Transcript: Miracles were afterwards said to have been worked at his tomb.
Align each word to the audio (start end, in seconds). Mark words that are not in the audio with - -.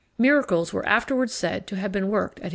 Miracles 0.17 0.73
were 0.73 0.83
afterwards 0.87 1.31
said 1.31 1.67
to 1.67 1.75
have 1.75 1.91
been 1.91 2.07
worked 2.07 2.39
at 2.39 2.45
his 2.45 2.45
tomb. 2.45 2.49